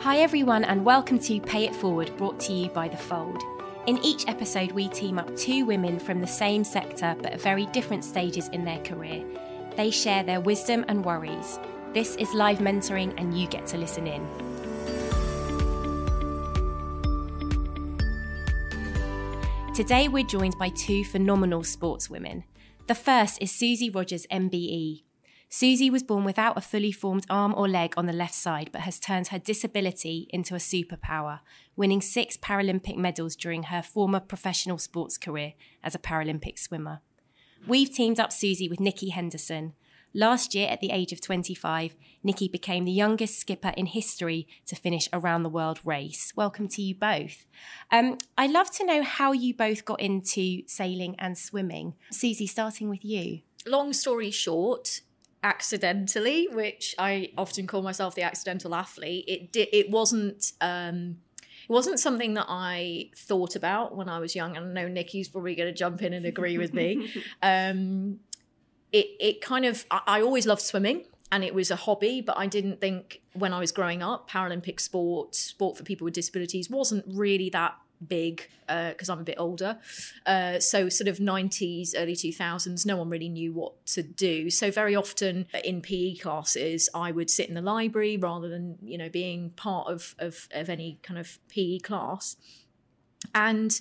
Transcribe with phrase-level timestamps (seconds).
[0.00, 3.42] Hi, everyone, and welcome to Pay It Forward, brought to you by The Fold.
[3.86, 7.66] In each episode, we team up two women from the same sector but at very
[7.66, 9.22] different stages in their career.
[9.76, 11.60] They share their wisdom and worries.
[11.92, 14.26] This is live mentoring, and you get to listen in.
[19.74, 22.44] Today, we're joined by two phenomenal sportswomen.
[22.86, 25.02] The first is Susie Rodgers, MBE.
[25.52, 28.82] Susie was born without a fully formed arm or leg on the left side, but
[28.82, 31.40] has turned her disability into a superpower,
[31.74, 37.00] winning six Paralympic medals during her former professional sports career as a Paralympic swimmer.
[37.66, 39.74] We've teamed up Susie with Nikki Henderson,
[40.12, 41.94] Last year, at the age of 25,
[42.24, 46.32] Nikki became the youngest skipper in history to finish a round the world race.
[46.34, 47.46] Welcome to you both.
[47.92, 51.94] Um, I'd love to know how you both got into sailing and swimming.
[52.10, 53.42] Susie, starting with you.
[53.64, 55.02] Long story short,
[55.42, 60.52] accidentally, which I often call myself the accidental athlete, it did, it wasn't.
[60.60, 61.18] Um,
[61.68, 64.56] it wasn't something that I thought about when I was young.
[64.56, 67.12] And I know Nikki's probably going to jump in and agree with me.
[67.42, 68.20] Um,
[68.92, 72.36] it it kind of I, I always loved swimming and it was a hobby, but
[72.36, 76.68] I didn't think when I was growing up, Paralympic sport, sport for people with disabilities,
[76.68, 79.78] wasn't really that big because uh, I'm a bit older.
[80.26, 84.50] Uh, so, sort of 90s, early 2000s, no one really knew what to do.
[84.50, 88.98] So, very often in PE classes, I would sit in the library rather than, you
[88.98, 92.36] know, being part of, of, of any kind of PE class.
[93.34, 93.80] And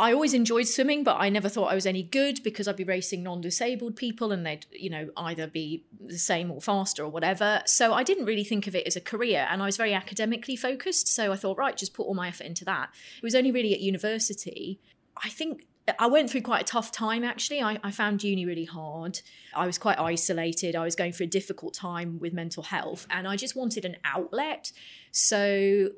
[0.00, 2.84] I always enjoyed swimming, but I never thought I was any good because I'd be
[2.84, 7.62] racing non-disabled people and they'd, you know, either be the same or faster or whatever.
[7.66, 10.54] So I didn't really think of it as a career and I was very academically
[10.54, 11.08] focused.
[11.08, 12.90] So I thought, right, just put all my effort into that.
[13.16, 14.78] It was only really at university.
[15.22, 15.66] I think
[15.98, 17.60] I went through quite a tough time actually.
[17.60, 19.20] I, I, found uni really hard.
[19.54, 20.76] I was quite isolated.
[20.76, 23.96] I was going through a difficult time with mental health and I just wanted an
[24.04, 24.70] outlet.
[25.10, 25.88] So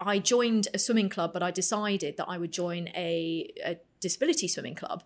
[0.00, 4.48] I joined a swimming club, but I decided that I would join a, a disability
[4.48, 5.02] swimming club.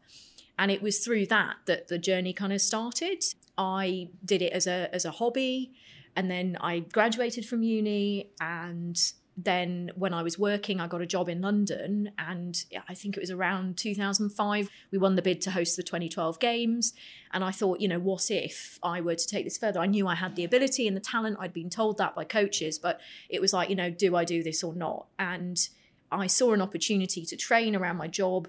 [0.58, 3.24] And it was through that that the journey kind of started.
[3.56, 5.72] I did it as a as a hobby,
[6.14, 9.00] and then I graduated from uni and
[9.44, 13.20] then when I was working, I got a job in London, and I think it
[13.20, 14.68] was around 2005.
[14.90, 16.92] We won the bid to host the 2012 Games,
[17.32, 19.80] and I thought, you know, what if I were to take this further?
[19.80, 21.36] I knew I had the ability and the talent.
[21.40, 24.42] I'd been told that by coaches, but it was like, you know, do I do
[24.42, 25.06] this or not?
[25.18, 25.68] And
[26.12, 28.48] I saw an opportunity to train around my job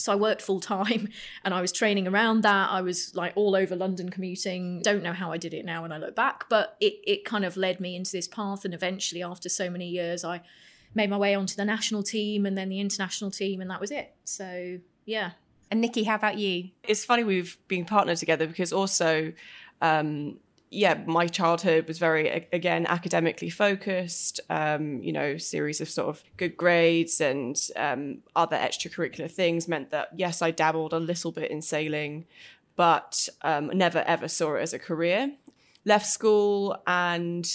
[0.00, 1.08] so I worked full time
[1.44, 2.70] and I was training around that.
[2.70, 4.80] I was like all over London commuting.
[4.82, 7.44] Don't know how I did it now when I look back, but it, it kind
[7.44, 8.64] of led me into this path.
[8.64, 10.40] And eventually, after so many years, I
[10.94, 13.90] made my way onto the national team and then the international team, and that was
[13.90, 14.14] it.
[14.24, 15.32] So, yeah.
[15.70, 16.70] And Nikki, how about you?
[16.82, 19.32] It's funny we've been partnered together because also
[19.82, 20.38] um,
[20.70, 24.40] yeah, my childhood was very again academically focused.
[24.48, 29.90] Um, you know, series of sort of good grades and um, other extracurricular things meant
[29.90, 32.26] that yes, I dabbled a little bit in sailing,
[32.76, 35.32] but um, never ever saw it as a career.
[35.84, 37.50] Left school and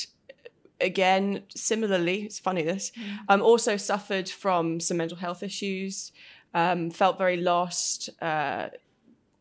[0.81, 2.91] again similarly, it's funny this.
[2.91, 3.19] Mm.
[3.29, 6.11] Um, also suffered from some mental health issues.
[6.53, 8.09] Um, felt very lost.
[8.21, 8.69] Uh,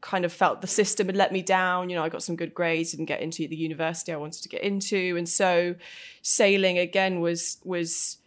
[0.05, 1.89] kind of felt the system had let me down.
[1.89, 4.49] You know, I got some good grades, didn't get into the university I wanted to
[4.51, 5.75] get into, and so
[6.23, 8.19] sailing again was was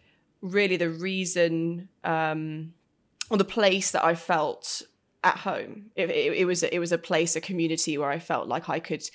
[0.42, 2.74] really the reason um,
[3.30, 4.82] or the place that I felt
[5.22, 5.86] at home.
[5.94, 8.80] It, it, it, was it was a place, a community where I felt like I
[8.80, 9.08] could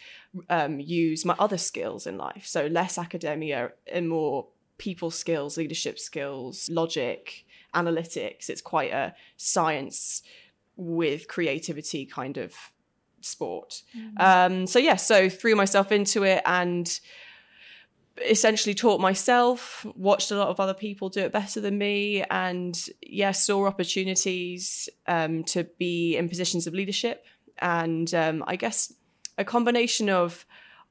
[0.49, 2.45] um, use my other skills in life.
[2.45, 4.47] So less academia and more
[4.77, 7.45] people skills, leadership skills, logic,
[7.75, 8.49] analytics.
[8.49, 10.23] It's quite a science
[10.75, 12.53] with creativity kind of
[13.21, 13.81] sport.
[13.97, 14.21] Mm.
[14.21, 16.99] Um, so yeah, so threw myself into it and
[18.29, 22.89] essentially taught myself, watched a lot of other people do it better than me, and
[23.01, 27.25] yeah, saw opportunities um, to be in positions of leadership.
[27.59, 28.93] And um, I guess
[29.37, 30.45] a combination of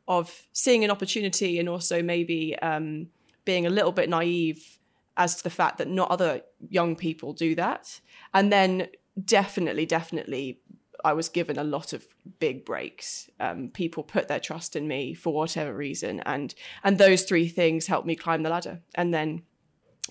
[0.09, 3.07] of seeing an opportunity and also maybe um,
[3.45, 4.79] being a little bit naive
[5.17, 8.01] as to the fact that not other young people do that,
[8.35, 8.89] and then
[9.23, 10.61] definitely, definitely,
[11.05, 12.07] I was given a lot of
[12.39, 13.29] big breaks.
[13.41, 16.55] Um, people put their trust in me for whatever reason, and
[16.85, 18.81] and those three things helped me climb the ladder.
[18.95, 19.43] And then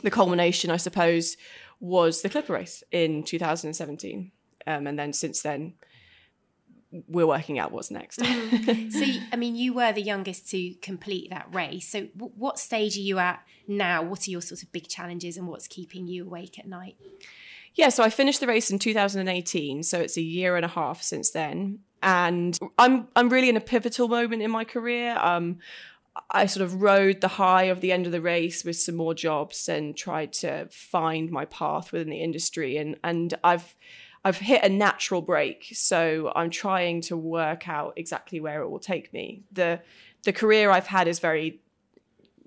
[0.03, 1.38] the culmination, I suppose,
[1.80, 4.31] was the Clipper race in 2017.
[4.68, 5.74] Um, and then since then,
[7.07, 8.19] we're working out what's next.
[8.19, 8.89] Mm-hmm.
[8.92, 11.88] so, I mean, you were the youngest to complete that race.
[11.88, 14.03] So, w- what stage are you at now?
[14.03, 16.98] What are your sort of big challenges, and what's keeping you awake at night?
[17.75, 21.01] Yeah, so I finished the race in 2018, so it's a year and a half
[21.01, 25.18] since then, and I'm I'm really in a pivotal moment in my career.
[25.18, 25.59] Um,
[26.29, 29.13] I sort of rode the high of the end of the race with some more
[29.13, 32.77] jobs and tried to find my path within the industry.
[32.77, 33.75] And and I've
[34.25, 35.69] I've hit a natural break.
[35.74, 39.44] So I'm trying to work out exactly where it will take me.
[39.51, 39.81] The
[40.24, 41.60] the career I've had is very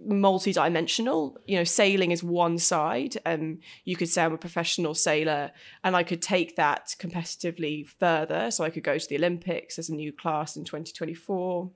[0.06, 5.50] multi-dimensional you know sailing is one side um you could say i'm a professional sailor
[5.82, 9.88] and i could take that competitively further so i could go to the olympics as
[9.88, 11.70] a new class in 2024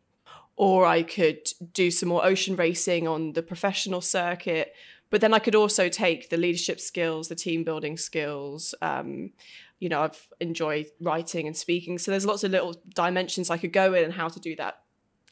[0.58, 4.74] or I could do some more ocean racing on the professional circuit.
[5.08, 8.74] But then I could also take the leadership skills, the team building skills.
[8.82, 9.30] Um,
[9.78, 11.96] you know, I've enjoyed writing and speaking.
[11.96, 14.82] So there's lots of little dimensions I could go in and how to do that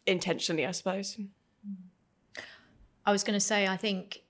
[0.07, 1.19] intentionally, I suppose.
[3.07, 4.23] I was going to say, I think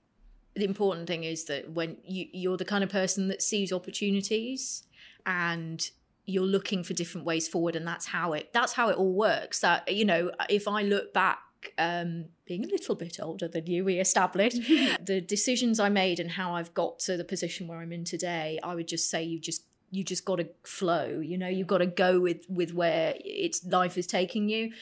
[0.54, 4.84] the important thing is that when you, you're the kind of person that sees opportunities
[5.24, 5.90] and
[6.24, 9.60] you're looking for different ways forward and that's how it that's how it all works
[9.60, 11.38] that you know if i look back
[11.78, 14.58] um, being a little bit older than you, we established
[15.04, 18.58] the decisions I made and how I've got to the position where I'm in today.
[18.62, 21.20] I would just say you just you just got to flow.
[21.20, 24.72] You know, you've got to go with with where it's life is taking you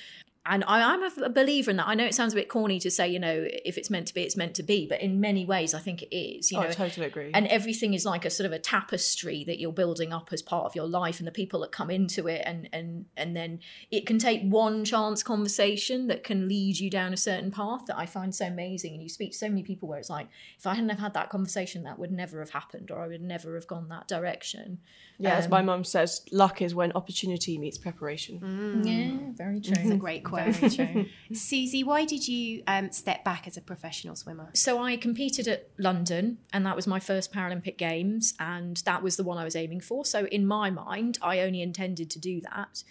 [0.46, 1.88] and I, am a believer in that.
[1.88, 4.14] I know it sounds a bit corny to say, you know, if it's meant to
[4.14, 4.86] be, it's meant to be.
[4.86, 6.52] But in many ways, I think it is.
[6.52, 7.30] You oh, know, I totally agree.
[7.32, 10.66] And everything is like a sort of a tapestry that you're building up as part
[10.66, 13.60] of your life, and the people that come into it, and and and then
[13.90, 17.96] it can take one chance conversation that can lead you down a certain path that
[17.96, 18.92] I find so amazing.
[18.92, 21.14] And you speak to so many people where it's like, if I hadn't have had
[21.14, 24.80] that conversation, that would never have happened, or I would never have gone that direction.
[25.18, 28.40] Yeah, um, as my mum says, luck is when opportunity meets preparation.
[28.40, 28.84] Mm.
[28.84, 29.74] Yeah, very true.
[29.78, 31.06] It's a great Very true.
[31.32, 34.50] Susie, why did you um, step back as a professional swimmer?
[34.54, 39.16] So I competed at London, and that was my first Paralympic Games, and that was
[39.16, 40.04] the one I was aiming for.
[40.04, 42.82] So in my mind, I only intended to do that.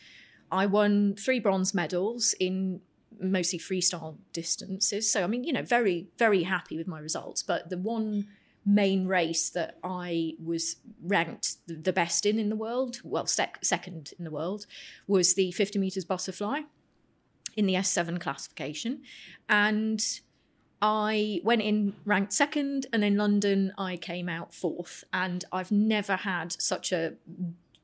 [0.52, 2.82] I won three bronze medals in
[3.20, 5.12] mostly freestyle distances.
[5.12, 7.44] So I mean, you know, very very happy with my results.
[7.44, 8.28] But the one
[8.66, 14.14] main race that I was ranked the best in in the world, well, sec- second
[14.18, 14.66] in the world,
[15.08, 16.62] was the 50 meters butterfly
[17.56, 19.02] in the S7 classification.
[19.48, 20.04] And
[20.82, 25.04] I went in ranked second, and in London, I came out fourth.
[25.14, 27.14] And I've never had such a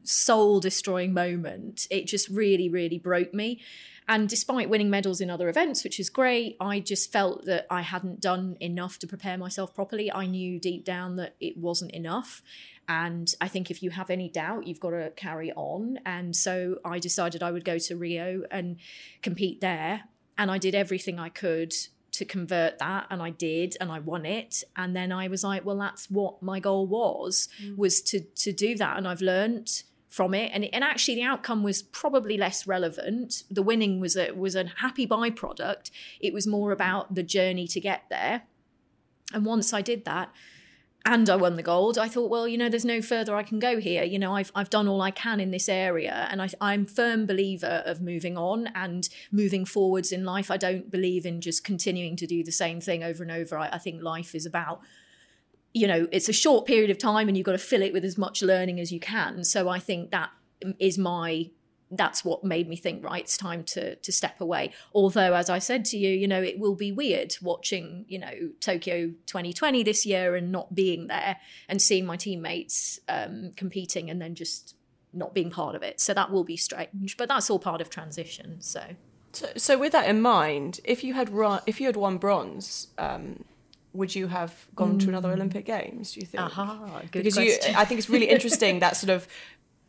[0.03, 1.87] soul destroying moment.
[1.89, 3.61] It just really, really broke me.
[4.09, 7.81] And despite winning medals in other events, which is great, I just felt that I
[7.81, 10.11] hadn't done enough to prepare myself properly.
[10.11, 12.41] I knew deep down that it wasn't enough.
[12.87, 15.99] And I think if you have any doubt, you've got to carry on.
[16.07, 18.77] And so I decided I would go to Rio and
[19.21, 20.05] compete there.
[20.39, 21.75] And I did everything I could
[22.13, 25.63] to convert that and I did and I won it and then I was like
[25.63, 27.77] well that's what my goal was mm.
[27.77, 31.63] was to to do that and I've learned from it and, and actually the outcome
[31.63, 36.71] was probably less relevant the winning was a was a happy byproduct it was more
[36.71, 38.41] about the journey to get there
[39.33, 40.33] and once i did that
[41.05, 41.97] and I won the gold.
[41.97, 44.03] I thought, well, you know, there's no further I can go here.
[44.03, 47.25] You know, I've I've done all I can in this area, and I, I'm firm
[47.25, 50.51] believer of moving on and moving forwards in life.
[50.51, 53.57] I don't believe in just continuing to do the same thing over and over.
[53.57, 54.81] I, I think life is about
[55.73, 58.03] you know, it's a short period of time and you've got to fill it with
[58.03, 59.43] as much learning as you can.
[59.43, 60.31] So I think that
[60.79, 61.49] is my
[61.91, 64.71] that's what made me think right it's time to to step away.
[64.93, 68.51] Although as i said to you you know it will be weird watching you know
[68.59, 74.21] tokyo 2020 this year and not being there and seeing my teammates um, competing and
[74.21, 74.75] then just
[75.11, 75.99] not being part of it.
[75.99, 78.83] So that will be strange but that's all part of transition so.
[79.31, 82.87] So, so with that in mind if you had run if you had won bronze
[82.97, 83.45] um,
[83.93, 84.99] would you have gone mm.
[85.01, 86.13] to another Olympic Games?
[86.13, 86.43] Do you think?
[86.43, 87.71] Aha, because question.
[87.73, 89.27] you, I think it's really interesting that sort of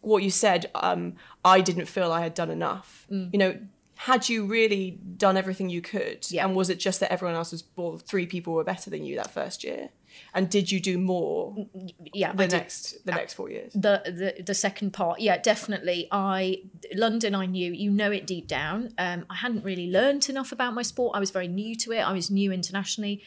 [0.01, 0.71] what you said.
[0.75, 1.15] Um,
[1.45, 3.07] I didn't feel I had done enough.
[3.11, 3.31] Mm.
[3.33, 3.59] You know,
[3.95, 6.47] had you really done everything you could, yeah.
[6.47, 9.17] and was it just that everyone else was, well, three people were better than you
[9.17, 9.91] that first year?
[10.33, 11.55] And did you do more?
[11.55, 13.73] Mm, yeah, the next the next four years.
[13.75, 16.09] The, the the second part, yeah, definitely.
[16.11, 16.63] I
[16.95, 18.95] London, I knew you know it deep down.
[18.99, 21.15] Um, I hadn't really learned enough about my sport.
[21.15, 22.01] I was very new to it.
[22.01, 23.23] I was new internationally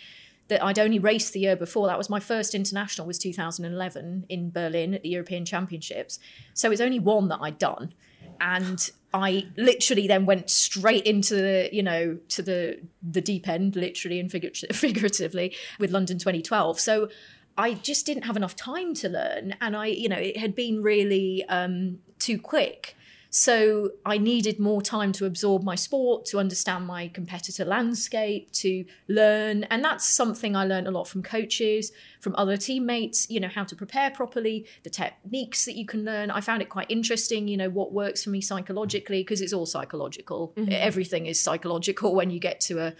[0.54, 1.88] that I'd only raced the year before.
[1.88, 6.20] That was my first international was 2011 in Berlin at the European Championships.
[6.54, 7.94] So it's only one that I'd done.
[8.40, 13.76] And I literally then went straight into the, you know, to the the deep end,
[13.76, 16.80] literally and figuratively, with London 2012.
[16.80, 17.10] So
[17.58, 20.82] I just didn't have enough time to learn, and I, you know, it had been
[20.82, 22.96] really um, too quick.
[23.36, 28.86] So I needed more time to absorb my sport, to understand my competitor landscape, to
[29.08, 29.64] learn.
[29.64, 33.64] And that's something I learned a lot from coaches, from other teammates, you know, how
[33.64, 36.30] to prepare properly, the techniques that you can learn.
[36.30, 39.66] I found it quite interesting, you know, what works for me psychologically, because it's all
[39.66, 40.54] psychological.
[40.56, 40.72] Mm-hmm.
[40.72, 42.94] Everything is psychological when you get to a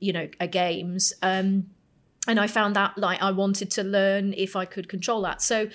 [0.00, 1.12] you know, a games.
[1.22, 1.70] Um,
[2.26, 5.40] and I found that like I wanted to learn if I could control that.
[5.40, 5.68] So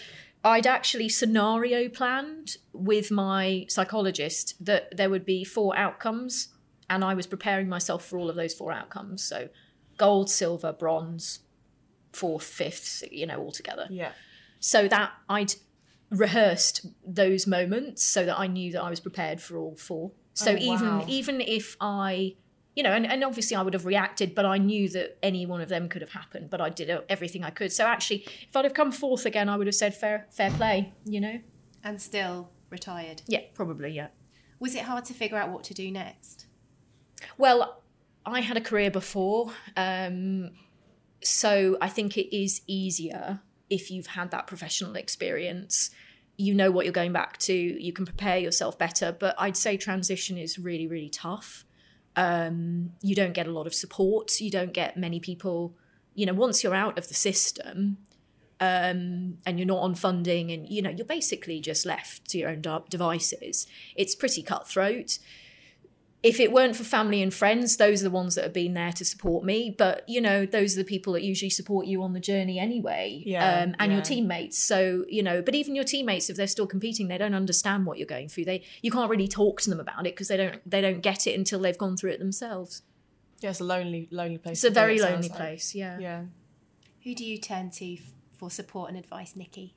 [0.43, 6.49] I'd actually scenario planned with my psychologist that there would be four outcomes,
[6.89, 9.23] and I was preparing myself for all of those four outcomes.
[9.23, 9.49] So
[9.97, 11.39] gold, silver, bronze,
[12.11, 13.87] fourth, fifth, you know, all together.
[13.89, 14.11] Yeah.
[14.59, 15.53] So that I'd
[16.09, 20.11] rehearsed those moments so that I knew that I was prepared for all four.
[20.33, 22.35] So Oh, even even if I
[22.75, 25.61] you know, and, and obviously I would have reacted, but I knew that any one
[25.61, 26.49] of them could have happened.
[26.49, 27.71] But I did everything I could.
[27.71, 30.93] So actually, if I'd have come fourth again, I would have said fair, fair play.
[31.05, 31.39] You know?
[31.83, 33.21] And still retired.
[33.27, 33.91] Yeah, probably.
[33.91, 34.07] Yeah.
[34.59, 36.47] Was it hard to figure out what to do next?
[37.37, 37.81] Well,
[38.25, 40.51] I had a career before, um,
[41.21, 45.89] so I think it is easier if you've had that professional experience.
[46.37, 47.53] You know what you're going back to.
[47.53, 49.11] You can prepare yourself better.
[49.11, 51.65] But I'd say transition is really, really tough.
[52.15, 54.39] Um, you don't get a lot of support.
[54.39, 55.73] You don't get many people.
[56.15, 57.97] You know, once you're out of the system,
[58.59, 62.49] um, and you're not on funding, and you know you're basically just left to your
[62.49, 63.67] own devices.
[63.95, 65.19] It's pretty cutthroat
[66.23, 68.93] if it weren't for family and friends, those are the ones that have been there
[68.93, 69.75] to support me.
[69.77, 73.21] But you know, those are the people that usually support you on the journey anyway,
[73.25, 74.57] Yeah, um, and your teammates.
[74.57, 77.97] So you know, but even your teammates, if they're still competing, they don't understand what
[77.97, 78.45] you're going through.
[78.45, 81.27] They you can't really talk to them about it because they don't they don't get
[81.27, 82.83] it until they've gone through it themselves.
[83.41, 84.63] Yeah, it's a lonely, lonely place.
[84.63, 85.37] It's a very it sounds lonely like.
[85.37, 85.75] place.
[85.75, 85.99] Yeah.
[85.99, 86.23] Yeah.
[87.03, 87.97] Who do you turn to
[88.31, 89.75] for support and advice, Nikki?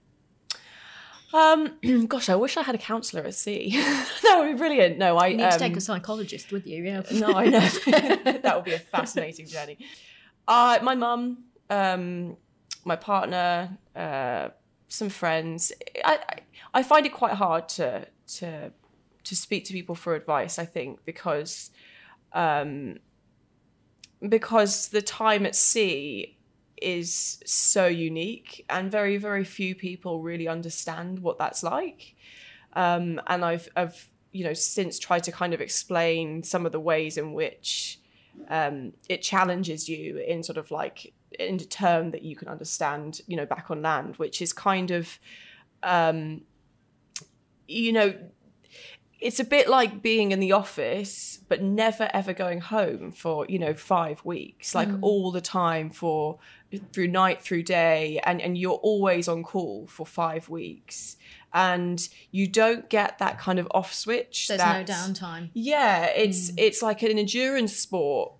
[1.32, 1.78] Um,
[2.08, 3.70] gosh, I wish I had a counsellor at sea.
[4.22, 4.98] that would be brilliant.
[4.98, 6.84] No, I You need to take um, a psychologist with you.
[6.84, 7.02] Yeah.
[7.12, 7.60] No, I know.
[7.86, 9.78] that would be a fascinating journey.
[10.46, 12.36] Uh, my mum, um,
[12.84, 14.48] my partner, uh,
[14.88, 15.72] some friends.
[16.04, 16.38] I, I
[16.74, 18.06] I find it quite hard to
[18.38, 18.72] to
[19.24, 20.58] to speak to people for advice.
[20.58, 21.70] I think because
[22.32, 22.98] um,
[24.28, 26.35] because the time at sea
[26.80, 32.14] is so unique and very very few people really understand what that's like.
[32.74, 36.80] Um, and I've, I've you know since tried to kind of explain some of the
[36.80, 37.98] ways in which
[38.48, 43.20] um, it challenges you in sort of like in a term that you can understand
[43.26, 45.18] you know back on land which is kind of
[45.82, 46.42] um,
[47.66, 48.14] you know
[49.18, 53.58] it's a bit like being in the office but never ever going home for you
[53.58, 54.98] know five weeks like mm.
[55.02, 56.38] all the time for
[56.92, 61.16] through night through day and and you're always on call for five weeks.
[61.54, 65.50] And you don't get that kind of off switch There's no downtime.
[65.54, 66.54] yeah it's mm.
[66.58, 68.32] it's like an endurance sport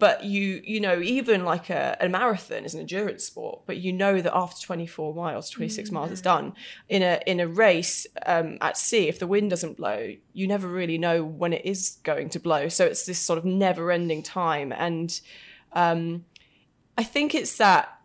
[0.00, 3.92] but you you know even like a, a marathon is an endurance sport but you
[3.92, 6.54] know that after 24 miles 26 miles it's done.
[6.88, 10.66] In a in a race um, at sea if the wind doesn't blow you never
[10.66, 12.68] really know when it is going to blow.
[12.68, 14.72] So it's this sort of never ending time.
[14.72, 15.20] And
[15.72, 16.24] um,
[16.98, 18.00] i think it's that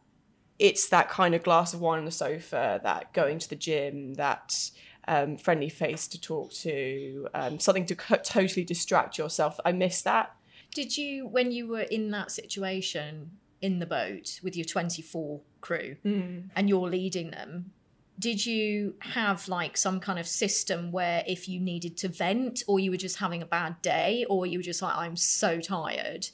[0.59, 4.13] it's that kind of glass of wine on the sofa that going to the gym
[4.13, 4.69] that
[5.07, 9.59] um, friendly face to talk to um, something to co- totally distract yourself.
[9.65, 10.35] I miss that
[10.75, 15.95] Did you, when you were in that situation in the boat with your 24 crew
[16.05, 16.49] mm.
[16.53, 17.71] and you're leading them,
[18.19, 22.81] did you have like some kind of system where if you needed to vent or
[22.81, 26.27] you were just having a bad day or you were just like, I'm so tired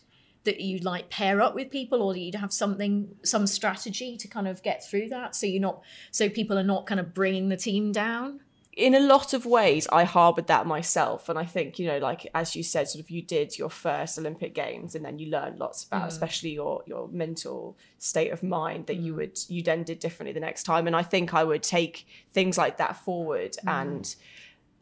[0.43, 4.47] that you'd like pair up with people or you'd have something, some strategy to kind
[4.47, 7.57] of get through that so you're not, so people are not kind of bringing the
[7.57, 8.39] team down?
[8.73, 11.27] In a lot of ways i harbored that myself.
[11.27, 14.17] And i think you know like as you said sort of you did your first
[14.17, 16.07] olympic games and then you learned lots about mm.
[16.07, 19.17] especially your your mental state of mind that you mm.
[19.17, 20.87] would you then did differently the next time.
[20.87, 23.81] And i think i would take things like that forward mm.
[23.81, 24.15] and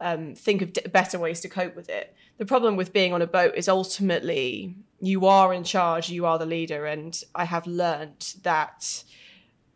[0.02, 2.16] um, think of d- better ways to cope with it.
[2.38, 6.38] The problem with being on a boat is ultimately you are in charge you are
[6.38, 6.86] the leader.
[6.86, 9.04] And i have learned that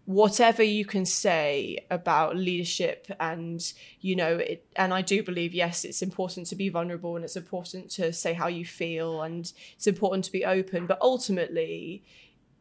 [0.05, 5.85] whatever you can say about leadership and you know it and i do believe yes
[5.85, 9.87] it's important to be vulnerable and it's important to say how you feel and it's
[9.87, 12.03] important to be open but ultimately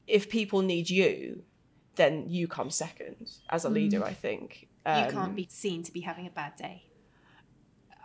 [0.07, 1.43] if people need you
[1.97, 5.93] then you come second as a leader i think You Um, can't be seen to
[5.93, 6.85] be having a bad day.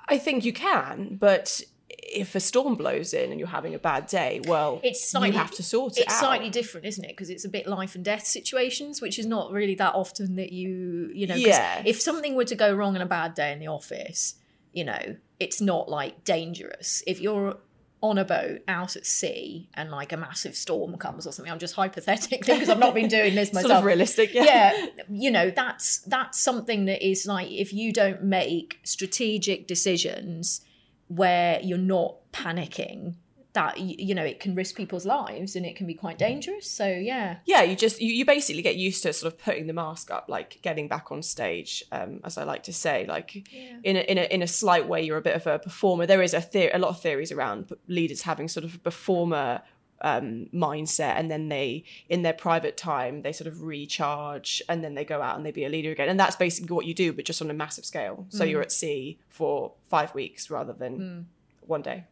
[0.09, 4.07] i think you can but if a storm blows in and you're having a bad
[4.07, 7.09] day well It's slightly, you have to sort it It's out slightly different, isn't it?
[7.09, 10.51] Because it's a bit life and death situations, which is not really that often that
[10.51, 11.81] you, you know, Yeah.
[11.85, 14.35] If something were to go wrong on a bad day in the office,
[14.73, 17.03] you know, it's not like dangerous.
[17.07, 17.57] If you're
[18.01, 21.59] on a boat out at sea and like a massive storm comes or something, I'm
[21.59, 23.69] just hypothetically because I've not been doing this myself.
[23.71, 27.91] sort of realistic yeah yeah you know that's that's something that is like if you
[27.91, 30.61] don't make strategic decisions
[31.07, 33.15] where you're not panicking
[33.57, 36.69] that you know it can risk people's lives and it can be quite dangerous.
[36.69, 39.73] So yeah, yeah, you just you, you basically get used to sort of putting the
[39.73, 43.77] mask up, like getting back on stage, um, as I like to say, like yeah.
[43.83, 46.05] in a, in a in a slight way, you're a bit of a performer.
[46.05, 49.63] There is a theory, a lot of theories around leaders having sort of a performer
[50.01, 54.93] um, mindset and then they in their private time they sort of recharge and then
[54.93, 57.11] they go out and they be a leader again and that's basically what you do
[57.11, 58.49] but just on a massive scale so mm.
[58.49, 61.23] you're at sea for five weeks rather than mm.
[61.67, 62.03] one day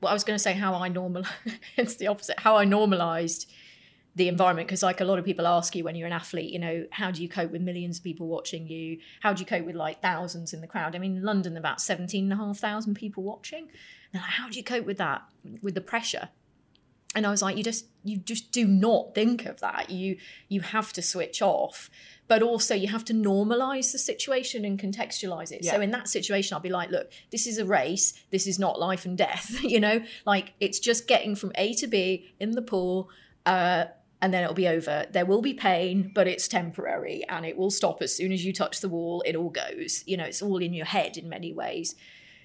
[0.00, 1.24] well, I was going to say how I normal.
[1.76, 2.40] it's the opposite.
[2.40, 3.50] How I normalized
[4.16, 6.58] the environment because like a lot of people ask you when you're an athlete you
[6.58, 9.64] know how do you cope with millions of people watching you how do you cope
[9.64, 12.58] with like thousands in the crowd i mean in london about 17 and a half
[12.58, 13.68] thousand people watching
[14.12, 15.22] and like, how do you cope with that
[15.62, 16.28] with the pressure
[17.14, 20.16] and i was like you just you just do not think of that you
[20.48, 21.90] you have to switch off
[22.30, 25.64] but also you have to normalize the situation and contextualize it.
[25.64, 25.72] Yeah.
[25.72, 28.14] So in that situation, I'll be like, look, this is a race.
[28.30, 29.60] This is not life and death.
[29.64, 33.10] you know, like it's just getting from A to B in the pool.
[33.44, 33.86] Uh,
[34.22, 35.06] and then it'll be over.
[35.10, 38.52] There will be pain, but it's temporary and it will stop as soon as you
[38.52, 39.24] touch the wall.
[39.26, 40.04] It all goes.
[40.06, 41.96] You know, it's all in your head in many ways.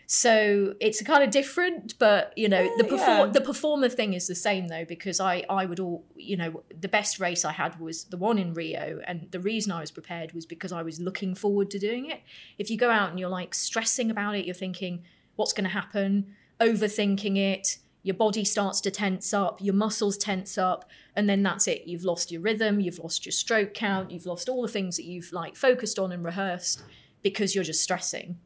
[0.08, 3.34] So it's kind of different, but you know, the perform- yeah.
[3.34, 6.88] the performer thing is the same though, because I I would all you know the
[6.88, 10.34] best race I had was the one in Rio, and the reason I was prepared
[10.34, 12.22] was because I was looking forward to doing it.
[12.58, 15.04] If you go out and you're like stressing about it, you're thinking
[15.36, 20.58] what's going to happen, overthinking it, your body starts to tense up, your muscles tense
[20.60, 21.88] up, and then that's it.
[21.88, 25.06] You've lost your rhythm, you've lost your stroke count, you've lost all the things that
[25.06, 26.84] you've like focused on and rehearsed
[27.24, 28.38] because you're just stressing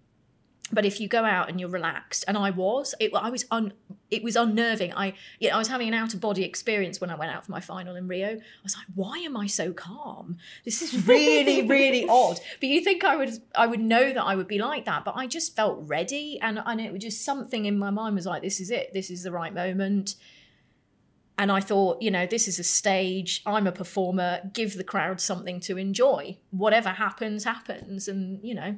[0.72, 3.74] but if you go out and you're relaxed and i was it i was un
[4.10, 7.10] it was unnerving i you know, i was having an out of body experience when
[7.10, 9.72] i went out for my final in rio i was like why am i so
[9.72, 14.24] calm this is really really odd but you think i would i would know that
[14.24, 17.24] i would be like that but i just felt ready and and it was just
[17.24, 20.16] something in my mind was like this is it this is the right moment
[21.40, 23.42] and I thought, you know, this is a stage.
[23.46, 24.42] I'm a performer.
[24.52, 26.38] Give the crowd something to enjoy.
[26.52, 28.10] Whatever happens, happens.
[28.10, 28.76] And, you know,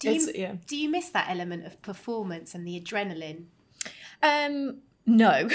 [0.00, 0.54] do you, yeah.
[0.66, 3.44] do you miss that element of performance and the adrenaline?
[4.22, 5.48] Um, no.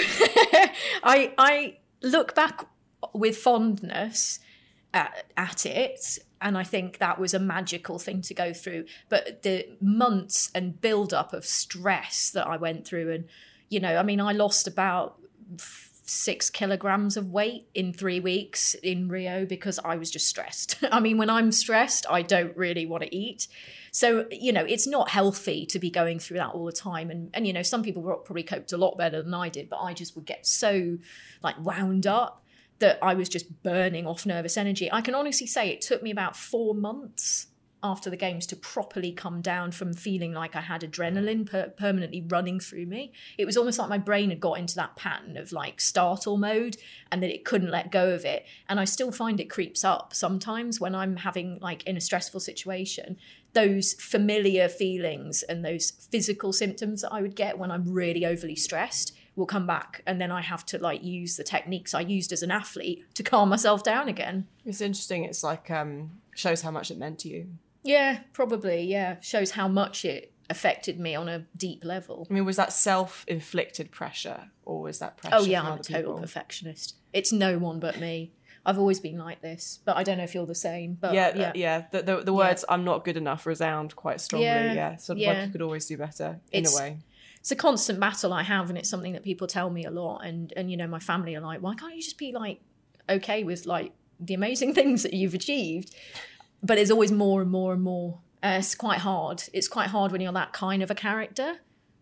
[1.02, 2.66] I I look back
[3.12, 4.40] with fondness
[4.94, 8.86] at, at it and I think that was a magical thing to go through.
[9.08, 13.24] But the months and build up of stress that I went through, and
[13.68, 15.18] you know, I mean, I lost about
[15.58, 20.78] six kilograms of weight in three weeks in Rio because I was just stressed.
[20.92, 23.48] I mean, when I'm stressed, I don't really want to eat.
[23.96, 27.10] So, you know, it's not healthy to be going through that all the time.
[27.10, 29.78] And, and you know, some people probably coped a lot better than I did, but
[29.78, 30.98] I just would get so
[31.42, 32.44] like wound up
[32.78, 34.92] that I was just burning off nervous energy.
[34.92, 37.46] I can honestly say it took me about four months
[37.82, 42.24] after the games to properly come down from feeling like I had adrenaline per- permanently
[42.26, 43.12] running through me.
[43.38, 46.76] It was almost like my brain had got into that pattern of like startle mode
[47.12, 48.44] and that it couldn't let go of it.
[48.68, 52.40] And I still find it creeps up sometimes when I'm having like in a stressful
[52.40, 53.16] situation.
[53.60, 58.56] Those familiar feelings and those physical symptoms that I would get when I'm really overly
[58.56, 62.32] stressed will come back and then I have to like use the techniques I used
[62.32, 64.46] as an athlete to calm myself down again.
[64.64, 65.24] It's interesting.
[65.24, 67.46] It's like um shows how much it meant to you.
[67.82, 68.82] Yeah, probably.
[68.82, 72.26] Yeah, shows how much it affected me on a deep level.
[72.30, 75.36] I mean, was that self-inflicted pressure, or was that pressure?
[75.38, 76.18] Oh yeah, I'm a total people?
[76.20, 76.96] perfectionist.
[77.12, 78.32] It's no one but me.
[78.66, 80.98] I've always been like this, but I don't know if you're the same.
[81.00, 81.84] But yeah, yeah, yeah.
[81.92, 82.74] The, the, the words yeah.
[82.74, 84.46] "I'm not good enough" resound quite strongly.
[84.46, 84.96] Yeah, yeah.
[84.96, 85.32] sort of yeah.
[85.32, 86.98] like you could always do better in it's, a way.
[87.38, 90.26] It's a constant battle I have, and it's something that people tell me a lot.
[90.26, 92.60] And and you know, my family are like, "Why can't you just be like
[93.08, 95.94] okay with like the amazing things that you've achieved?"
[96.62, 98.18] but it's always more and more and more.
[98.42, 99.44] Uh, it's quite hard.
[99.52, 101.56] It's quite hard when you're that kind of a character.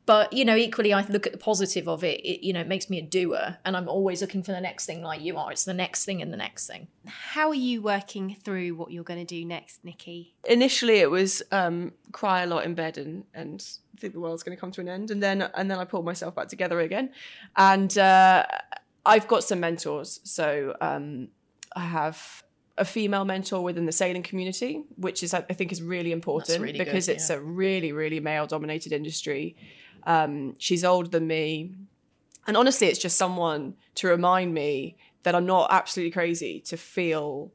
[0.07, 2.21] But you know, equally, I look at the positive of it.
[2.21, 2.45] it.
[2.45, 5.03] You know, it makes me a doer, and I'm always looking for the next thing,
[5.03, 5.51] like you are.
[5.51, 6.89] It's the next thing and the next thing.
[7.07, 10.35] How are you working through what you're going to do next, Nikki?
[10.45, 13.67] Initially, it was um, cry a lot in bed and and
[13.99, 16.05] think the world's going to come to an end, and then and then I pulled
[16.05, 17.11] myself back together again,
[17.57, 18.45] and uh,
[19.07, 20.21] I've got some mentors.
[20.25, 21.29] So um,
[21.75, 22.43] I have
[22.77, 26.79] a female mentor within the sailing community, which is I think is really important really
[26.79, 27.37] because good, it's yeah.
[27.37, 29.57] a really really male dominated industry.
[30.07, 31.75] Um, she's older than me,
[32.47, 37.53] and honestly, it's just someone to remind me that I'm not absolutely crazy to feel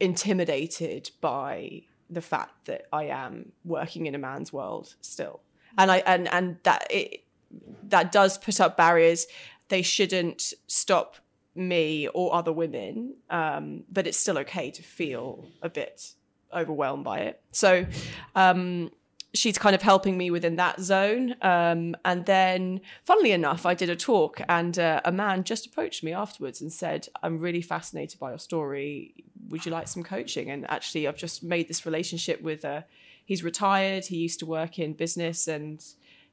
[0.00, 5.40] intimidated by the fact that I am working in a man's world still,
[5.78, 7.24] and I and and that it
[7.88, 9.26] that does put up barriers.
[9.68, 11.16] They shouldn't stop
[11.54, 16.14] me or other women, um, but it's still okay to feel a bit
[16.52, 17.40] overwhelmed by it.
[17.52, 17.86] So,
[18.34, 18.90] um,
[19.34, 21.34] she's kind of helping me within that zone.
[21.42, 26.04] Um, and then, funnily enough, I did a talk, and uh, a man just approached
[26.04, 29.14] me afterwards and said, "I'm really fascinated by your story.
[29.48, 32.64] Would you like some coaching?" And actually, I've just made this relationship with.
[32.64, 32.82] Uh,
[33.24, 34.06] he's retired.
[34.06, 35.82] He used to work in business, and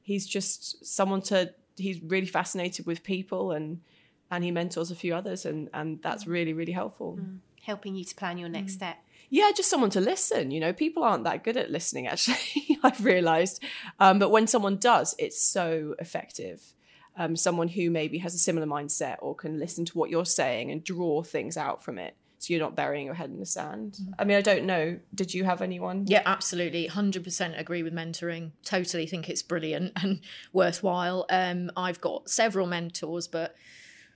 [0.02, 1.54] he's just someone to.
[1.76, 3.80] He's really fascinated with people, and
[4.30, 7.18] and he mentors a few others, and and that's really really helpful.
[7.20, 7.38] Mm.
[7.62, 8.96] Helping you to plan your next step
[9.30, 10.50] yeah, just someone to listen.
[10.50, 13.62] You know, people aren't that good at listening, actually, I've realized.
[14.00, 16.74] Um, but when someone does, it's so effective.
[17.16, 20.70] Um, someone who maybe has a similar mindset or can listen to what you're saying
[20.70, 22.16] and draw things out from it.
[22.38, 23.98] So you're not burying your head in the sand.
[24.00, 24.12] Mm-hmm.
[24.18, 24.98] I mean, I don't know.
[25.14, 26.06] Did you have anyone?
[26.08, 26.88] Yeah, absolutely.
[26.88, 28.52] 100% agree with mentoring.
[28.64, 30.20] Totally think it's brilliant and
[30.52, 31.26] worthwhile.
[31.30, 33.54] Um, I've got several mentors, but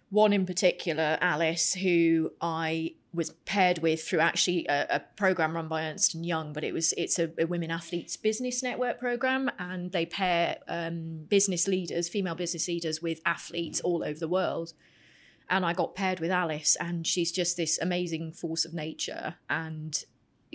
[0.09, 5.69] one in particular, Alice, who I was paired with through actually a, a, program run
[5.69, 9.51] by Ernst and Young, but it was it's a, a women athletes business network program,
[9.59, 14.73] and they pair um, business leaders, female business leaders, with athletes all over the world.
[15.49, 20.03] And I got paired with Alice, and she's just this amazing force of nature, and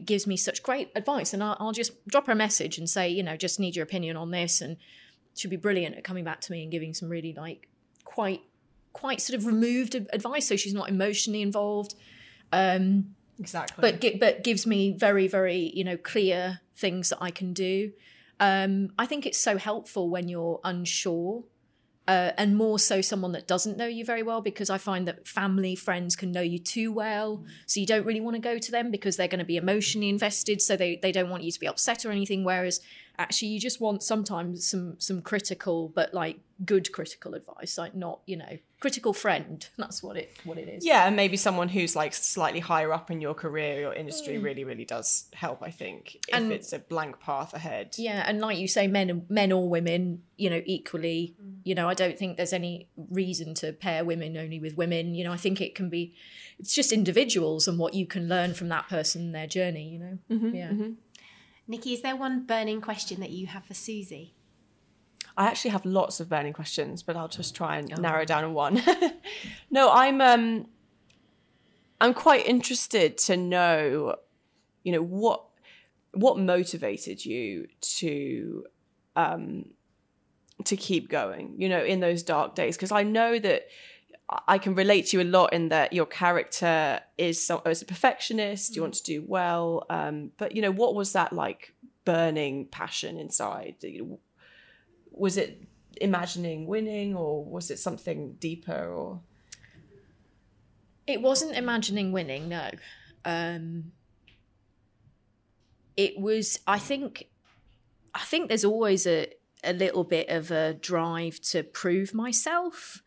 [0.04, 1.34] gives me such great advice.
[1.34, 3.84] And I'll, I'll just drop her a message and say, you know, just need your
[3.84, 4.76] opinion on this, and
[5.34, 7.70] she'll be brilliant at coming back to me and giving some really like
[8.04, 8.42] quite
[8.92, 11.96] quite sort of removed advice, so she's not emotionally involved
[12.52, 13.82] um, exactly.
[13.82, 17.92] But but gives me very very you know clear things that I can do.
[18.40, 21.44] Um, I think it's so helpful when you're unsure.
[22.08, 25.28] Uh, and more so someone that doesn't know you very well because I find that
[25.28, 27.44] family, friends can know you too well.
[27.68, 30.10] So you don't really want to go to them because they're going to be emotionally
[30.10, 30.60] invested.
[30.60, 32.44] So they, they don't want you to be upset or anything.
[32.44, 32.80] Whereas
[33.20, 38.20] actually you just want sometimes some some critical but like good critical advice like not
[38.26, 41.98] you know critical friend that's what it what it is yeah and maybe someone who's
[41.98, 44.44] like slightly higher up in your career your industry mm.
[44.44, 48.40] really really does help i think if and, it's a blank path ahead yeah and
[48.40, 51.56] like you say men and men or women you know equally mm.
[51.64, 55.26] you know i don't think there's any reason to pair women only with women you
[55.26, 56.14] know i think it can be
[56.58, 60.18] it's just individuals and what you can learn from that person their journey you know
[60.32, 60.92] mm-hmm, yeah mm-hmm.
[61.70, 64.34] Nikki, is there one burning question that you have for Susie?
[65.38, 68.02] I actually have lots of burning questions, but I'll just try and oh.
[68.02, 68.82] narrow down on one.
[69.72, 70.66] no, I'm um
[72.02, 74.16] I'm quite interested to know,
[74.84, 75.46] you know, what
[76.14, 78.66] what motivated you to
[79.16, 79.66] um
[80.66, 83.68] to keep going, you know, in those dark days because I know that
[84.30, 87.86] I can relate to you a lot in that your character is so, as a
[87.86, 88.76] perfectionist.
[88.76, 91.74] You want to do well, um, but you know what was that like
[92.06, 93.78] burning passion inside?
[95.12, 95.64] Was it
[96.00, 98.94] imagining winning, or was it something deeper?
[98.94, 99.22] Or
[101.08, 102.50] it wasn't imagining winning.
[102.50, 102.70] No,
[103.26, 103.92] um,
[105.98, 106.60] it was.
[106.68, 107.30] I think.
[108.14, 109.28] I think there's always a
[109.64, 113.02] a little bit of a drive to prove myself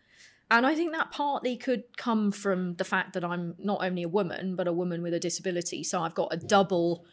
[0.53, 4.09] and I think that partly could come from the fact that I'm not only a
[4.09, 5.83] woman, but a woman with a disability.
[5.83, 7.07] So I've got a double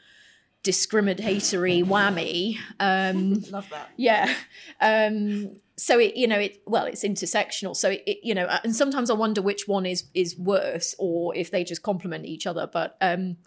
[0.62, 2.58] discriminatory whammy.
[2.82, 3.91] Um, Love that.
[3.95, 4.36] Yeah.
[4.82, 7.78] Um, so it, you know, it well, it's intersectional.
[7.78, 11.34] So it, it, you know, and sometimes I wonder which one is is worse, or
[11.34, 12.67] if they just complement each other.
[12.67, 13.38] But um,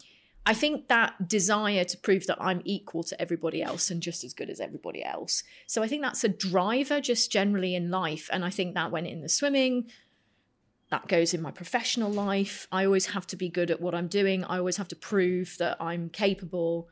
[0.44, 4.34] I think that desire to prove that I'm equal to everybody else and just as
[4.34, 5.44] good as everybody else.
[5.66, 8.28] So I think that's a driver just generally in life.
[8.32, 9.88] And I think that went in the swimming,
[10.90, 12.66] that goes in my professional life.
[12.72, 15.56] I always have to be good at what I'm doing, I always have to prove
[15.58, 16.88] that I'm capable.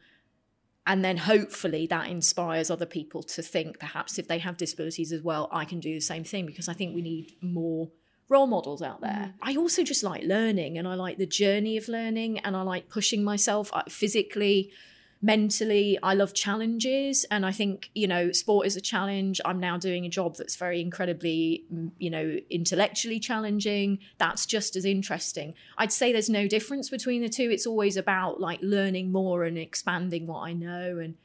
[0.87, 5.23] And then hopefully that inspires other people to think perhaps if they have disabilities as
[5.23, 7.91] well, I can do the same thing because I think we need more
[8.31, 9.35] role models out there.
[9.35, 9.35] Mm.
[9.43, 12.89] I also just like learning and I like the journey of learning and I like
[12.89, 14.71] pushing myself uh, physically,
[15.21, 15.99] mentally.
[16.03, 19.41] I love challenges and I think, you know, sport is a challenge.
[19.45, 23.99] I'm now doing a job that's very incredibly, mm, you know, intellectually challenging.
[24.19, 25.55] That's just as interesting.
[25.77, 27.51] I'd say there's no difference between the two.
[27.51, 31.17] It's always about like learning more and expanding what I know and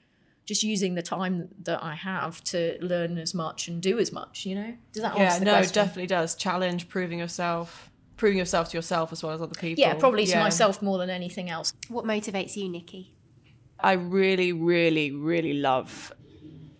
[0.45, 4.45] just using the time that I have to learn as much and do as much,
[4.45, 4.73] you know?
[4.93, 6.35] Does that yeah, no, it definitely does.
[6.35, 9.81] Challenge, proving yourself, proving yourself to yourself as well as other people.
[9.81, 10.35] Yeah, probably yeah.
[10.35, 11.73] to myself more than anything else.
[11.89, 13.15] What motivates you, Nikki?
[13.79, 16.13] I really, really, really love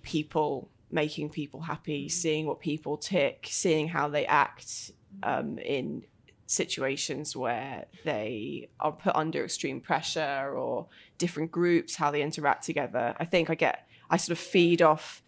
[0.01, 4.91] people making people happy, seeing what people tick, seeing how they act
[5.23, 6.04] um, in
[6.48, 13.16] situations where they are put under extreme pressure or different groups, how they interact together.
[13.20, 15.24] I think I get, I sort of feed off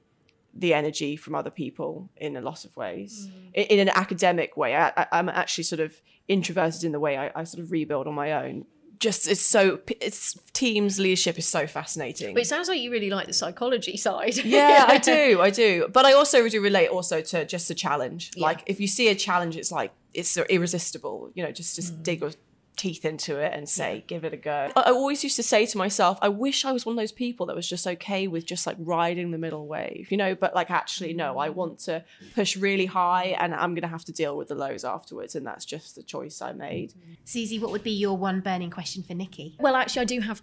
[0.54, 3.30] the energy from other people in a lot of ways.
[3.30, 3.54] Mm.
[3.54, 7.32] In, in, an academic way, I, am actually sort of introverted in the way I,
[7.36, 8.66] I, sort of rebuild on my own.
[9.00, 12.34] just it's so it's teams leadership is so fascinating.
[12.34, 14.38] But it sounds like you really like the psychology side.
[14.38, 15.88] yeah, I do, I do.
[15.92, 18.32] But I also do relate also to just the challenge.
[18.36, 21.32] Like if you see a challenge, it's like it's irresistible.
[21.36, 22.04] You know, just just mm.
[22.04, 22.32] dig your
[22.76, 24.72] teeth into it and say, give it a go.
[24.76, 27.12] I I always used to say to myself, I wish I was one of those
[27.12, 30.56] people that was just okay with just like riding the middle wave, you know, but
[30.56, 31.56] like actually, no, I mm.
[31.56, 32.04] want to
[32.36, 35.36] push really high and I'm going to have to deal with the lows afterwards.
[35.36, 36.92] And that's just the choice I made.
[36.92, 37.14] Mm-hmm.
[37.26, 39.56] Susie, what would be your one burning question for Nikki?
[39.60, 40.42] Well, actually, I do have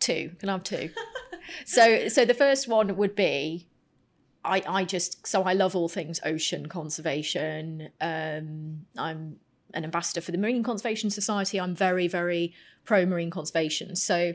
[0.00, 0.32] two.
[0.38, 0.90] Can I have two?
[1.64, 3.68] so, so the first one would be,
[4.44, 7.90] I, I just so I love all things ocean conservation.
[8.00, 9.36] Um, I'm
[9.72, 11.60] an ambassador for the Marine Conservation Society.
[11.60, 12.54] I'm very, very
[12.84, 13.96] pro marine conservation.
[13.96, 14.34] So,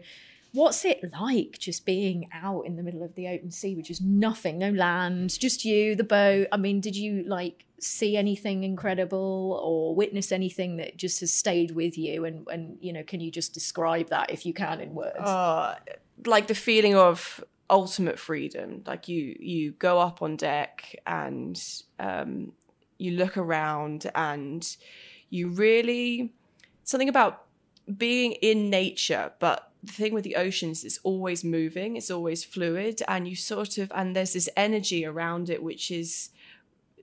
[0.53, 4.01] what's it like just being out in the middle of the open sea, which is
[4.01, 6.47] nothing, no land, just you, the boat?
[6.51, 11.71] I mean, did you like see anything incredible or witness anything that just has stayed
[11.71, 12.25] with you?
[12.25, 15.19] And, and you know, can you just describe that if you can in words?
[15.19, 15.75] uh,
[16.25, 18.83] like the feeling of ultimate freedom.
[18.85, 21.61] Like you you go up on deck and
[21.99, 22.53] um,
[22.97, 24.75] you look around and
[25.29, 26.33] you really
[26.83, 27.45] something about
[27.97, 33.01] being in nature but the thing with the oceans it's always moving it's always fluid
[33.07, 36.29] and you sort of and there's this energy around it which is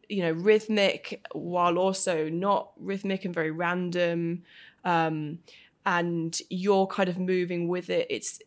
[0.09, 4.43] you know rhythmic while also not rhythmic and very random.
[4.85, 5.41] Um,
[5.85, 8.07] and you're kind of moving with it.
[8.11, 8.41] It's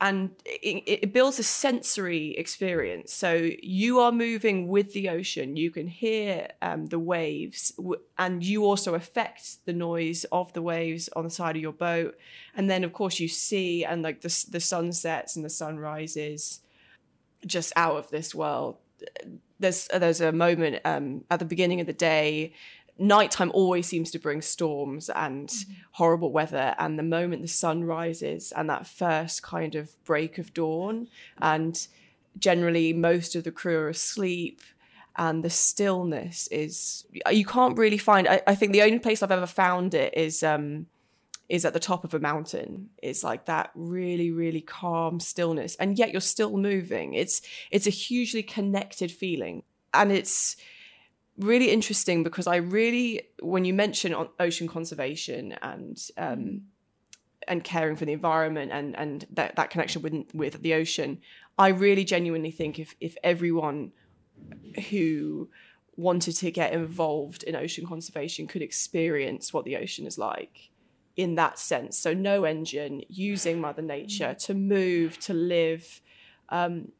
[0.00, 3.12] and it, it builds a sensory experience.
[3.12, 5.56] So you are moving with the ocean.
[5.56, 7.72] You can hear um, the waves,
[8.18, 12.16] and you also affect the noise of the waves on the side of your boat.
[12.54, 16.60] And then, of course, you see and like the the sunsets and the sunrises,
[17.46, 18.76] just out of this world.
[19.58, 22.52] There's there's a moment um, at the beginning of the day
[22.98, 25.52] nighttime always seems to bring storms and
[25.92, 30.54] horrible weather and the moment the sun rises and that first kind of break of
[30.54, 31.06] dawn
[31.38, 31.88] and
[32.38, 34.60] generally most of the crew are asleep
[35.16, 39.30] and the stillness is you can't really find I, I think the only place I've
[39.30, 40.86] ever found it is um
[41.48, 42.90] is at the top of a mountain.
[43.00, 47.14] It's like that really really calm stillness and yet you're still moving.
[47.14, 49.62] It's it's a hugely connected feeling
[49.94, 50.56] and it's
[51.38, 56.62] really interesting because I really, when you mention ocean conservation and um,
[57.48, 61.20] and caring for the environment and and that, that connection with with the ocean,
[61.58, 63.92] I really genuinely think if if everyone
[64.90, 65.48] who
[65.96, 70.70] wanted to get involved in ocean conservation could experience what the ocean is like
[71.16, 71.96] in that sense.
[71.98, 76.02] So no engine, using Mother Nature to move, to live.
[76.50, 76.92] Um,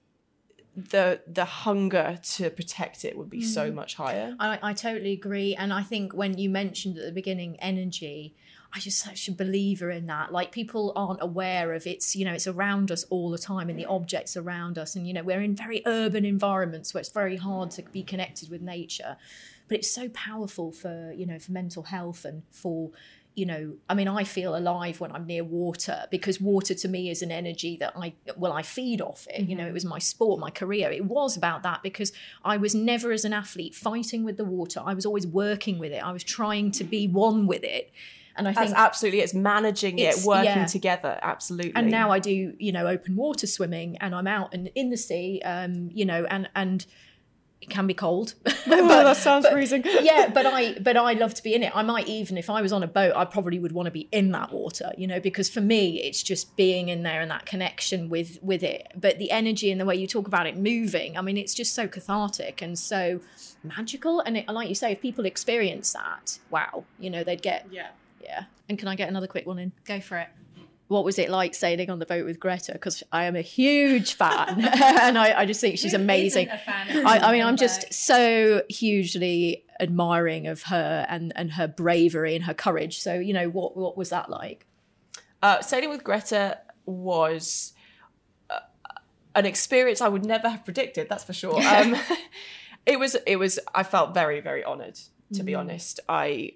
[0.77, 3.75] the the hunger to protect it would be so mm.
[3.75, 4.37] much higher.
[4.39, 5.55] I, I totally agree.
[5.55, 8.35] And I think when you mentioned at the beginning energy,
[8.75, 10.33] I just such a believer in that.
[10.33, 13.79] Like people aren't aware of it's, you know, it's around us all the time and
[13.79, 14.95] the objects around us.
[14.95, 18.51] And, you know, we're in very urban environments where it's very hard to be connected
[18.51, 19.17] with nature.
[19.69, 22.91] But it's so powerful for, you know, for mental health and for
[23.37, 27.11] you know i mean i feel alive when i'm near water because water to me
[27.11, 29.51] is an energy that i well i feed off it mm-hmm.
[29.51, 32.13] you know it was my sport my career it was about that because
[32.45, 35.93] i was never as an athlete fighting with the water i was always working with
[35.93, 37.93] it i was trying to be one with it
[38.39, 40.67] and I That's think absolutely it's managing It's- it, working yeah.
[40.67, 41.19] together.
[41.23, 41.73] Absolutely.
[41.75, 44.97] and now I do, you know, open water swimming, and I'm out and in the
[44.99, 46.85] sea, um, you know, and and
[47.61, 48.35] it can be cold.
[48.67, 49.83] oh, that sounds freezing.
[50.03, 51.73] yeah, but I but I love to be in it.
[51.75, 54.09] I might even if I was on a boat, I probably would want to be
[54.13, 57.47] in that water, you know, because for me it's just being in there and that
[57.47, 58.89] connection with with it.
[58.95, 61.75] But the energy and the way you talk about it moving, I mean, it's just
[61.75, 63.21] so cathartic and so
[63.63, 64.21] magical.
[64.21, 67.89] And it, like you say, if people experience that, wow, you know, they'd get Yeah.
[68.23, 68.45] yeah.
[68.69, 69.73] And can I get another quick one in?
[69.85, 70.29] Go for it.
[70.89, 72.73] What was it like sailing on the boat with Greta?
[72.73, 76.49] Because I am a huge fan, and I, I just think she's amazing.
[76.49, 82.45] I, I mean, I'm just so hugely admiring of her and and her bravery and
[82.45, 83.01] her courage.
[83.01, 84.67] So, you know, what what was that like?
[85.43, 87.73] Uh, sailing with Greta was
[88.49, 88.61] uh,
[89.35, 91.09] an experience I would never have predicted.
[91.09, 91.61] That's for sure.
[91.63, 91.97] Um,
[92.87, 93.17] it was.
[93.27, 93.59] It was.
[93.75, 94.99] I felt very, very honoured.
[95.33, 96.53] To be honest, I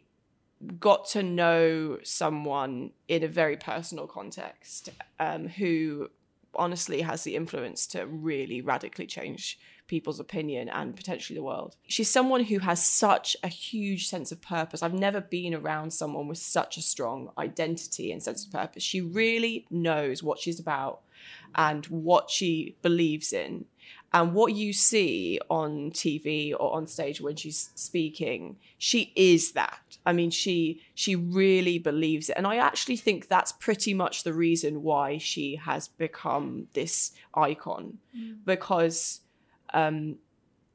[0.79, 6.11] got to know someone in a very personal context um, who
[6.55, 11.77] honestly has the influence to really radically change people's opinion and potentially the world.
[11.88, 14.83] She's someone who has such a huge sense of purpose.
[14.83, 18.83] I've never been around someone with such a strong identity and sense of purpose.
[18.83, 21.01] She really knows what she's about
[21.55, 23.64] and what she believes in.
[24.12, 29.99] And what you see on TV or on stage when she's speaking, she is that.
[30.05, 32.37] I mean, she she really believes it.
[32.37, 37.99] And I actually think that's pretty much the reason why she has become this icon.
[38.16, 38.38] Mm.
[38.44, 39.20] Because
[39.73, 40.16] um,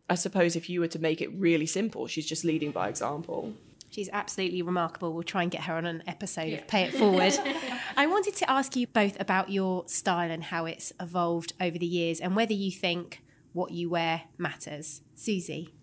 [0.09, 3.53] I suppose if you were to make it really simple, she's just leading by example.
[3.89, 5.13] She's absolutely remarkable.
[5.13, 6.57] We'll try and get her on an episode yeah.
[6.57, 7.33] of Pay It Forward.
[7.97, 11.85] I wanted to ask you both about your style and how it's evolved over the
[11.85, 13.21] years and whether you think
[13.55, 15.01] what you wear matters.
[15.15, 15.73] Susie.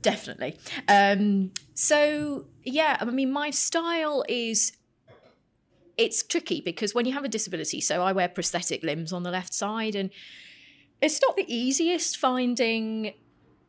[0.00, 0.56] Definitely.
[0.86, 4.72] Um, so, yeah, I mean, my style is
[5.96, 9.32] it's tricky because when you have a disability, so I wear prosthetic limbs on the
[9.32, 10.10] left side, and
[11.02, 13.14] it's not the easiest finding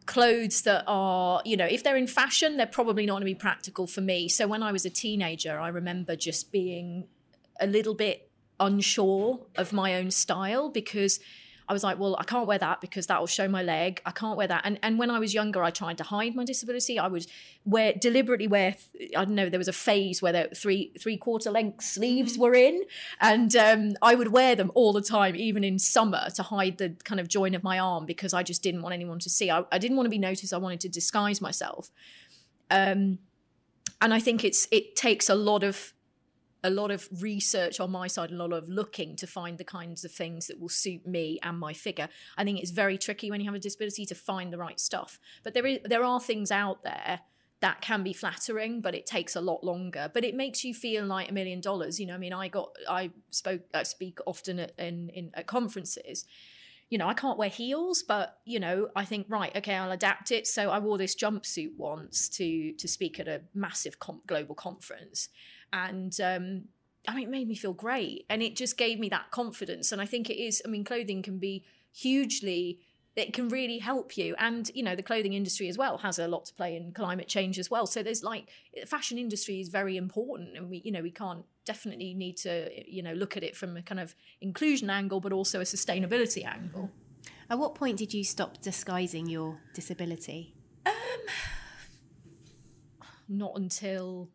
[0.05, 3.35] clothes that are, you know, if they're in fashion, they're probably not going to be
[3.35, 4.29] practical for me.
[4.29, 7.07] So when I was a teenager, I remember just being
[7.59, 11.19] a little bit unsure of my own style because
[11.69, 14.01] I was like, well, I can't wear that because that will show my leg.
[14.03, 14.61] I can't wear that.
[14.63, 16.97] And and when I was younger, I tried to hide my disability.
[16.97, 17.27] I would
[17.63, 18.75] wear deliberately wear.
[19.15, 19.49] I don't know.
[19.49, 22.41] There was a phase where the three three quarter length sleeves mm-hmm.
[22.41, 22.83] were in,
[23.21, 26.95] and um, I would wear them all the time, even in summer, to hide the
[27.03, 29.51] kind of join of my arm because I just didn't want anyone to see.
[29.51, 30.51] I, I didn't want to be noticed.
[30.51, 31.91] I wanted to disguise myself.
[32.71, 33.19] Um,
[34.01, 35.93] and I think it's it takes a lot of
[36.63, 40.03] a lot of research on my side, a lot of looking to find the kinds
[40.03, 42.09] of things that will suit me and my figure.
[42.37, 45.19] I think it's very tricky when you have a disability to find the right stuff.
[45.43, 47.21] But there is there are things out there
[47.61, 50.09] that can be flattering, but it takes a lot longer.
[50.13, 51.99] But it makes you feel like a million dollars.
[51.99, 55.47] You know, I mean, I got I spoke I speak often at, in, in at
[55.47, 56.25] conferences.
[56.89, 60.31] You know, I can't wear heels, but you know, I think right, okay, I'll adapt
[60.31, 60.47] it.
[60.47, 65.29] So I wore this jumpsuit once to to speak at a massive comp, global conference,
[65.73, 66.63] and um,
[67.07, 69.91] I mean, it made me feel great, and it just gave me that confidence.
[69.91, 70.61] And I think it is.
[70.65, 72.79] I mean, clothing can be hugely.
[73.15, 76.27] It can really help you, and you know the clothing industry as well has a
[76.27, 77.85] lot to play in climate change as well.
[77.85, 78.47] So there's like
[78.85, 83.01] fashion industry is very important, and we you know we can't definitely need to you
[83.01, 86.91] know look at it from a kind of inclusion angle, but also a sustainability angle.
[87.49, 90.53] At what point did you stop disguising your disability?
[90.85, 90.91] Um,
[93.27, 94.29] not until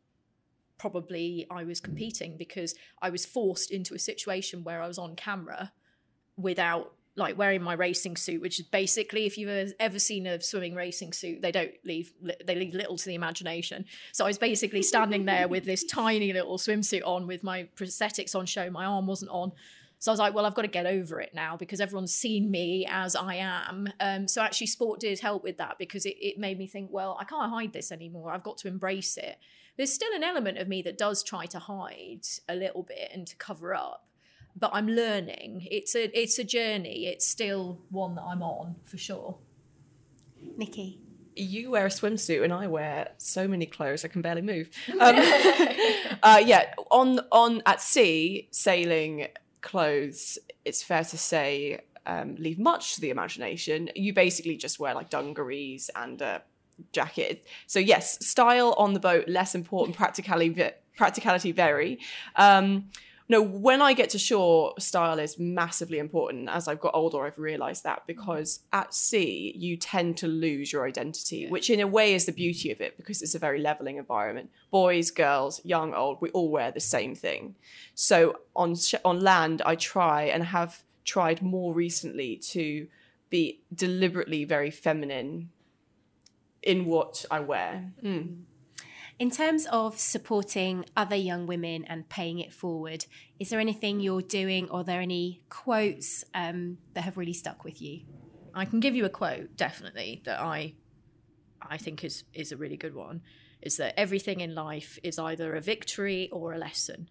[0.78, 5.16] probably I was competing because I was forced into a situation where I was on
[5.16, 5.72] camera
[6.36, 10.74] without like wearing my racing suit, which is basically if you've ever seen a swimming
[10.74, 12.12] racing suit, they don't leave
[12.44, 13.84] they leave little to the imagination.
[14.12, 18.34] So I was basically standing there with this tiny little swimsuit on with my prosthetics
[18.34, 19.52] on show, my arm wasn't on.
[20.00, 22.50] So I was like, well, I've got to get over it now because everyone's seen
[22.50, 23.88] me as I am.
[24.00, 27.16] Um, so actually, sport did help with that because it, it made me think, well,
[27.18, 28.30] I can't hide this anymore.
[28.30, 29.38] I've got to embrace it
[29.76, 33.26] there's still an element of me that does try to hide a little bit and
[33.26, 34.08] to cover up
[34.56, 38.98] but i'm learning it's a it's a journey it's still one that i'm on for
[38.98, 39.38] sure
[40.56, 41.00] nikki
[41.36, 44.70] you wear a swimsuit and I wear so many clothes I can barely move.
[45.00, 45.16] Um,
[46.22, 49.26] uh, yeah, on on at sea sailing
[49.60, 53.90] clothes, it's fair to say um, leave much to the imagination.
[53.94, 56.42] You basically just wear like dungarees and a
[56.92, 57.46] jacket.
[57.66, 59.96] So yes, style on the boat less important.
[59.96, 61.98] Practicality, practicality very.
[62.36, 62.90] Um,
[63.26, 66.50] no, when I get to shore, style is massively important.
[66.50, 70.86] As I've got older, I've realised that because at sea you tend to lose your
[70.86, 71.50] identity, yeah.
[71.50, 74.50] which in a way is the beauty of it because it's a very leveling environment.
[74.70, 77.54] Boys, girls, young, old, we all wear the same thing.
[77.94, 82.88] So on sh- on land, I try and have tried more recently to
[83.30, 85.48] be deliberately very feminine
[86.64, 87.92] in what I wear.
[88.02, 88.42] Mm.
[89.18, 93.06] In terms of supporting other young women and paying it forward,
[93.38, 97.62] is there anything you're doing or are there any quotes um, that have really stuck
[97.62, 98.00] with you?
[98.54, 100.74] I can give you a quote, definitely, that I
[101.62, 103.22] I think is is a really good one.
[103.62, 107.08] Is that everything in life is either a victory or a lesson.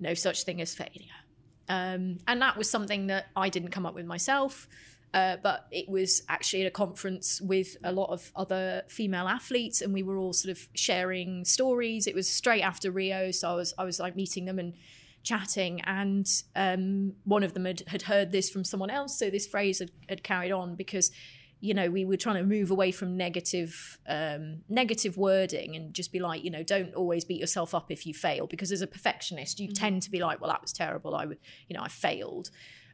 [0.00, 1.20] No such thing as failure.
[1.68, 4.68] Um, and that was something that I didn't come up with myself.
[5.14, 9.80] Uh, but it was actually at a conference with a lot of other female athletes,
[9.80, 12.06] and we were all sort of sharing stories.
[12.06, 14.74] It was straight after Rio, so I was I was like meeting them and
[15.22, 19.46] chatting, and um, one of them had, had heard this from someone else, so this
[19.46, 21.10] phrase had, had carried on because
[21.60, 26.12] you know we were trying to move away from negative um, negative wording and just
[26.12, 28.86] be like you know don't always beat yourself up if you fail because as a
[28.86, 29.74] perfectionist you mm-hmm.
[29.74, 32.50] tend to be like well that was terrible i would you know i failed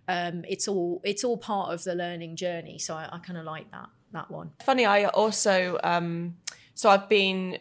[0.09, 2.78] um, it's all it's all part of the learning journey.
[2.78, 4.50] So I, I kind of like that that one.
[4.64, 6.36] Funny, I also um,
[6.74, 7.59] so I've been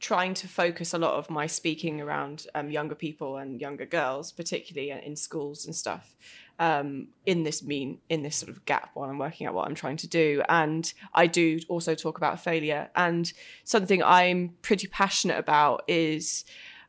[0.00, 4.32] trying to focus a lot of my speaking around um, younger people and younger girls,
[4.32, 6.16] particularly in schools and stuff.
[6.58, 9.74] Um, in this mean in this sort of gap while I'm working out what I'm
[9.74, 12.90] trying to do, and I do also talk about failure.
[12.94, 13.32] And
[13.64, 16.44] something I'm pretty passionate about is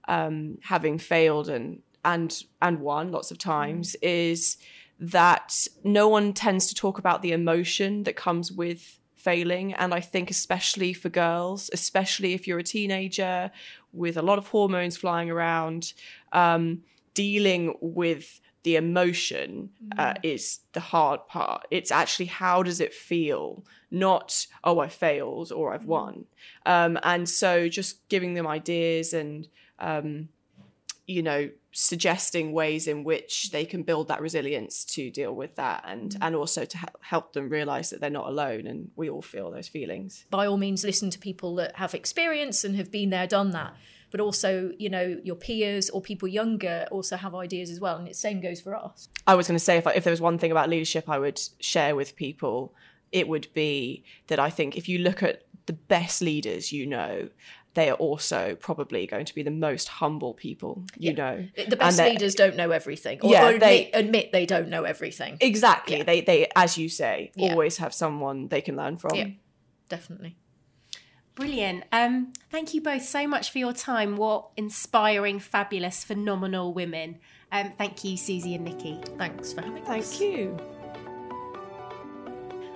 [0.09, 3.95] um, having failed and and and won lots of times.
[4.03, 4.09] Mm.
[4.09, 4.57] Is
[5.01, 9.73] that no one tends to talk about the emotion that comes with failing.
[9.73, 13.51] And I think, especially for girls, especially if you're a teenager
[13.91, 15.93] with a lot of hormones flying around,
[16.31, 16.83] um,
[17.15, 20.17] dealing with the emotion uh, mm.
[20.21, 21.65] is the hard part.
[21.71, 25.87] It's actually how does it feel, not oh I failed or I've mm.
[25.87, 26.25] won.
[26.67, 29.47] Um, and so just giving them ideas and
[29.79, 30.29] um,
[31.07, 35.84] you know suggesting ways in which they can build that resilience to deal with that
[35.88, 36.24] and mm-hmm.
[36.24, 39.67] and also to help them realize that they're not alone and we all feel those
[39.67, 40.26] feelings.
[40.30, 43.74] By all means listen to people that have experience and have been there done that.
[44.11, 48.07] But also you know your peers or people younger also have ideas as well and
[48.07, 49.07] the same goes for us.
[49.26, 51.17] I was going to say if, I, if there was one thing about leadership i
[51.17, 52.74] would share with people
[53.11, 57.30] it would be that i think if you look at the best leaders you know
[57.74, 61.17] they are also probably going to be the most humble people you yeah.
[61.17, 64.69] know the best leaders don't know everything or, yeah, or admit, they admit they don't
[64.69, 66.03] know everything exactly yeah.
[66.03, 67.51] they they as you say yeah.
[67.51, 69.28] always have someone they can learn from yeah
[69.89, 70.36] definitely
[71.34, 71.86] Brilliant.
[71.91, 74.17] Um, thank you both so much for your time.
[74.17, 77.19] What inspiring, fabulous, phenomenal women.
[77.51, 78.99] Um, thank you, Susie and Nikki.
[79.17, 80.17] Thanks for having thank us.
[80.17, 80.80] Thank you.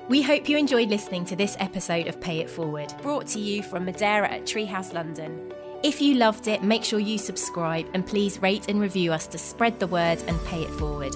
[0.08, 3.64] We hope you enjoyed listening to this episode of Pay It Forward, brought to you
[3.64, 5.52] from Madeira at Treehouse London.
[5.82, 9.40] If you loved it, make sure you subscribe and please rate and review us to
[9.40, 11.16] spread the word and pay it forward.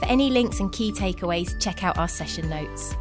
[0.00, 2.96] For any links and key takeaways, check out our session notes.